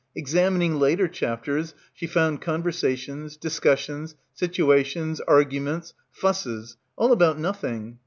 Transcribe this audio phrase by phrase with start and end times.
[0.15, 7.99] Examining later chapters she found conversa tions, discussions, situations, arguments, "fusses"— all about nothing.